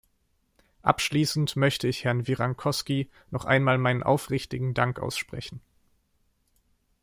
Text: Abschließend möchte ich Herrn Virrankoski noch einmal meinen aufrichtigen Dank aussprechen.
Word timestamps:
Abschließend 0.81 1.55
möchte 1.57 1.87
ich 1.87 2.03
Herrn 2.05 2.25
Virrankoski 2.25 3.11
noch 3.29 3.45
einmal 3.45 3.77
meinen 3.77 4.01
aufrichtigen 4.01 4.73
Dank 4.73 4.97
aussprechen. 4.97 5.61